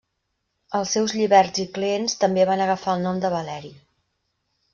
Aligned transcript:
Els 0.77 0.93
seus 0.95 1.13
lliberts 1.17 1.61
i 1.63 1.65
clients 1.75 2.17
també 2.25 2.47
van 2.53 2.65
agafar 2.67 2.97
el 2.97 3.05
nom 3.05 3.21
de 3.27 3.33
Valeri. 3.37 3.73